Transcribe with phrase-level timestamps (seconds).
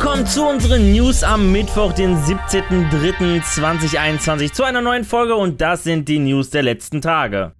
[0.00, 6.08] Willkommen zu unseren News am Mittwoch, den 17.03.2021 zu einer neuen Folge und das sind
[6.08, 7.50] die News der letzten Tage.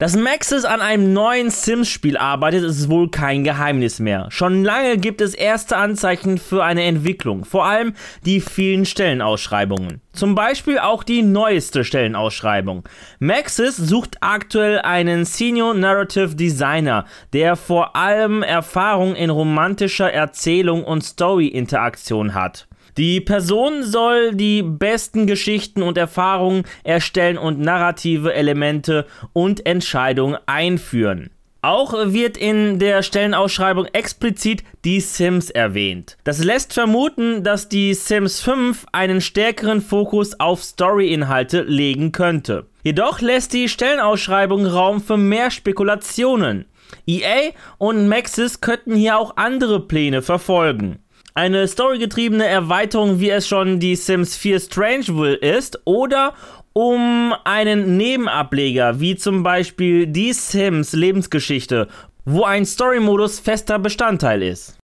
[0.00, 4.28] Dass Maxis an einem neuen Sims-Spiel arbeitet, ist wohl kein Geheimnis mehr.
[4.30, 10.00] Schon lange gibt es erste Anzeichen für eine Entwicklung, vor allem die vielen Stellenausschreibungen.
[10.12, 12.88] Zum Beispiel auch die neueste Stellenausschreibung.
[13.18, 21.02] Maxis sucht aktuell einen Senior Narrative Designer, der vor allem Erfahrung in romantischer Erzählung und
[21.02, 22.67] Story-Interaktion hat.
[22.98, 31.30] Die Person soll die besten Geschichten und Erfahrungen erstellen und narrative Elemente und Entscheidungen einführen.
[31.62, 36.16] Auch wird in der Stellenausschreibung explizit die Sims erwähnt.
[36.24, 42.66] Das lässt vermuten, dass die Sims 5 einen stärkeren Fokus auf Story-Inhalte legen könnte.
[42.82, 46.64] Jedoch lässt die Stellenausschreibung Raum für mehr Spekulationen.
[47.06, 50.98] EA und Maxis könnten hier auch andere Pläne verfolgen
[51.38, 56.34] eine storygetriebene Erweiterung, wie es schon die Sims 4 Strangeville ist, oder
[56.72, 61.86] um einen Nebenableger, wie zum Beispiel die Sims Lebensgeschichte,
[62.24, 64.77] wo ein Story-Modus fester Bestandteil ist.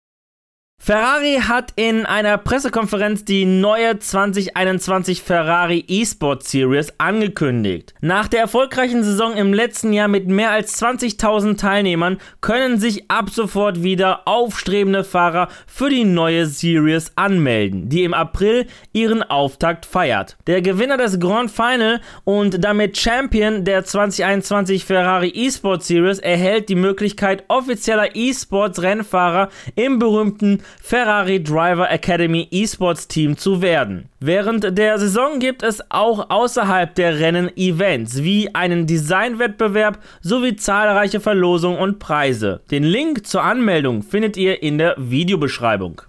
[0.85, 7.93] Ferrari hat in einer Pressekonferenz die neue 2021 Ferrari eSport Series angekündigt.
[8.01, 13.29] Nach der erfolgreichen Saison im letzten Jahr mit mehr als 20.000 Teilnehmern können sich ab
[13.29, 20.35] sofort wieder aufstrebende Fahrer für die neue Series anmelden, die im April ihren Auftakt feiert.
[20.47, 26.75] Der Gewinner des Grand Final und damit Champion der 2021 Ferrari eSport Series erhält die
[26.75, 34.09] Möglichkeit, offizieller eSports Rennfahrer im berühmten Ferrari Driver Academy Esports Team zu werden.
[34.19, 41.19] Während der Saison gibt es auch außerhalb der Rennen Events wie einen Designwettbewerb sowie zahlreiche
[41.19, 42.61] Verlosungen und Preise.
[42.71, 46.01] Den Link zur Anmeldung findet ihr in der Videobeschreibung.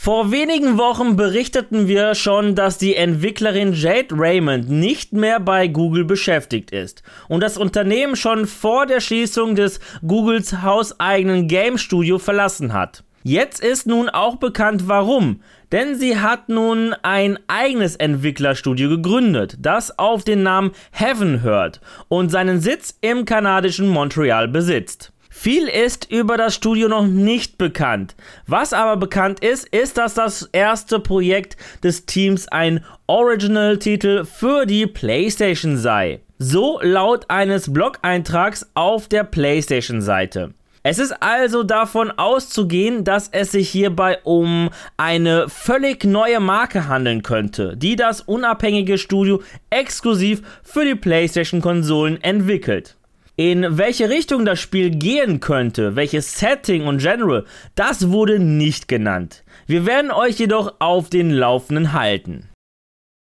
[0.00, 6.04] Vor wenigen Wochen berichteten wir schon, dass die Entwicklerin Jade Raymond nicht mehr bei Google
[6.04, 12.72] beschäftigt ist und das Unternehmen schon vor der Schließung des Googles hauseigenen Game Studio verlassen
[12.72, 13.02] hat.
[13.22, 15.40] Jetzt ist nun auch bekannt, warum.
[15.72, 22.30] Denn sie hat nun ein eigenes Entwicklerstudio gegründet, das auf den Namen Heaven hört und
[22.30, 25.12] seinen Sitz im kanadischen Montreal besitzt.
[25.28, 28.16] Viel ist über das Studio noch nicht bekannt.
[28.46, 34.86] Was aber bekannt ist, ist, dass das erste Projekt des Teams ein Original-Titel für die
[34.86, 36.22] PlayStation sei.
[36.38, 40.54] So laut eines Blog-Eintrags auf der PlayStation-Seite.
[40.90, 47.22] Es ist also davon auszugehen, dass es sich hierbei um eine völlig neue Marke handeln
[47.22, 52.96] könnte, die das unabhängige Studio exklusiv für die PlayStation-Konsolen entwickelt.
[53.36, 57.44] In welche Richtung das Spiel gehen könnte, welches Setting und Genre,
[57.74, 59.44] das wurde nicht genannt.
[59.66, 62.47] Wir werden euch jedoch auf den Laufenden halten.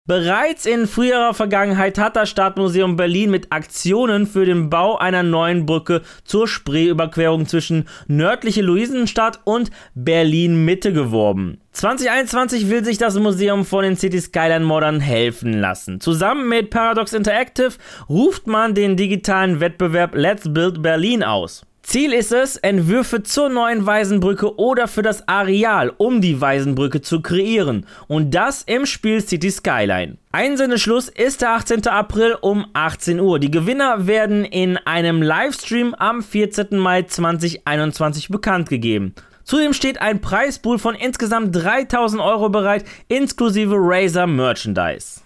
[0.06, 5.67] Bereits in früherer Vergangenheit hat das Stadtmuseum Berlin mit Aktionen für den Bau einer neuen
[5.67, 11.59] Brücke zur Spreeüberquerung zwischen nördliche Luisenstadt und Berlin Mitte geworben.
[11.72, 16.00] 2021 will sich das Museum von den City Skyline Modern helfen lassen.
[16.00, 17.72] Zusammen mit Paradox Interactive
[18.09, 21.66] ruft man den digitalen Wettbewerb Let's Build Berlin aus.
[21.86, 27.22] Ziel ist es, Entwürfe zur neuen Weisenbrücke oder für das Areal um die Weisenbrücke zu
[27.22, 27.86] kreieren.
[28.08, 30.16] Und das im Spiel City Skyline.
[30.32, 31.86] Einsendeschluss ist der 18.
[31.86, 33.38] April um 18 Uhr.
[33.38, 36.76] Die Gewinner werden in einem Livestream am 14.
[36.76, 39.14] Mai 2021 bekannt gegeben.
[39.44, 45.20] Zudem steht ein Preispool von insgesamt 3000 Euro bereit, inklusive Razer Merchandise.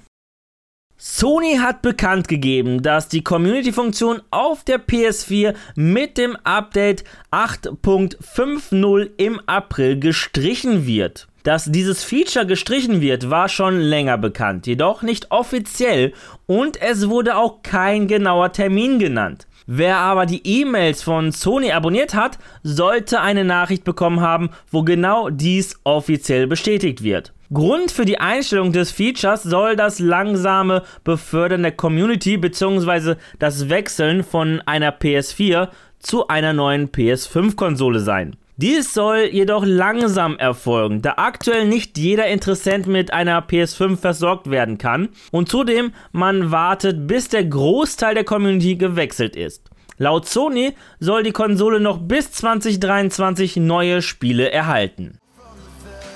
[1.03, 9.41] Sony hat bekannt gegeben, dass die Community-Funktion auf der PS4 mit dem Update 8.50 im
[9.47, 11.27] April gestrichen wird.
[11.43, 16.13] Dass dieses Feature gestrichen wird, war schon länger bekannt, jedoch nicht offiziell
[16.45, 19.47] und es wurde auch kein genauer Termin genannt.
[19.67, 25.31] Wer aber die E-Mails von Sony abonniert hat, sollte eine Nachricht bekommen haben, wo genau
[25.31, 27.33] dies offiziell bestätigt wird.
[27.53, 33.17] Grund für die Einstellung des Features soll das langsame Befördern der Community bzw.
[33.41, 35.69] das Wechseln von einer PS4
[35.99, 38.37] zu einer neuen PS5-Konsole sein.
[38.57, 44.79] Dies soll jedoch langsam erfolgen, da aktuell nicht jeder Interessent mit einer PS5 versorgt werden
[44.79, 49.71] kann und zudem man wartet, bis der Großteil der Community gewechselt ist.
[49.99, 55.19] Laut Sony soll die Konsole noch bis 2023 neue Spiele erhalten.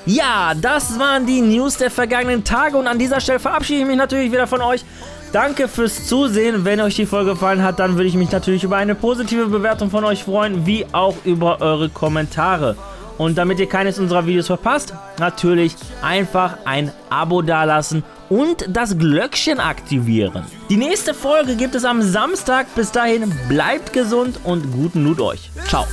[0.06, 3.96] Ja, das waren die News der vergangenen Tage und an dieser Stelle verabschiede ich mich
[3.96, 4.84] natürlich wieder von euch.
[5.32, 6.64] Danke fürs Zusehen.
[6.64, 9.90] Wenn euch die Folge gefallen hat, dann würde ich mich natürlich über eine positive Bewertung
[9.90, 12.76] von euch freuen, wie auch über eure Kommentare.
[13.18, 19.60] Und damit ihr keines unserer Videos verpasst, natürlich einfach ein Abo dalassen und das Glöckchen
[19.60, 20.44] aktivieren.
[20.68, 22.66] Die nächste Folge gibt es am Samstag.
[22.74, 25.50] Bis dahin bleibt gesund und guten Loot euch.
[25.68, 25.86] Ciao.